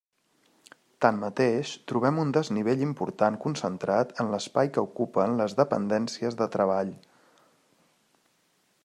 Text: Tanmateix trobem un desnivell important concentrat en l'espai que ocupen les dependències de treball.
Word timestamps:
Tanmateix 1.05 1.73
trobem 1.91 2.21
un 2.23 2.31
desnivell 2.37 2.81
important 2.85 3.37
concentrat 3.45 4.15
en 4.25 4.31
l'espai 4.37 4.73
que 4.79 4.87
ocupen 4.89 5.37
les 5.43 5.57
dependències 5.61 6.39
de 6.41 6.49
treball. 6.57 6.91